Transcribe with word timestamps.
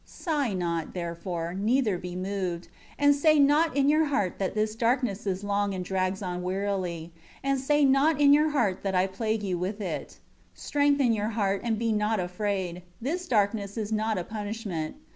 11 0.07 0.09
Sigh 0.11 0.53
not, 0.53 0.93
therefore, 0.95 1.53
neither 1.53 1.95
be 1.99 2.15
moved; 2.15 2.69
and 2.97 3.13
say 3.13 3.37
not 3.37 3.77
in 3.77 3.87
your 3.87 4.05
heart 4.05 4.39
that 4.39 4.55
this 4.55 4.73
darkness 4.73 5.27
is 5.27 5.43
long 5.43 5.75
and 5.75 5.85
drags 5.85 6.23
on 6.23 6.41
wearily; 6.41 7.11
and 7.43 7.59
say 7.59 7.85
not 7.85 8.19
in 8.19 8.33
your 8.33 8.49
heart 8.49 8.81
that 8.81 8.95
I 8.95 9.05
plague 9.05 9.43
you 9.43 9.59
with 9.59 9.79
it. 9.79 10.17
12 10.55 10.55
Strengthen 10.55 11.13
your 11.13 11.29
heart, 11.29 11.61
and 11.63 11.77
be 11.77 11.91
not 11.91 12.19
afraid. 12.19 12.81
This 12.99 13.27
darkness 13.27 13.77
is 13.77 13.91
not 13.91 14.17
a 14.17 14.23
punishment. 14.23 14.95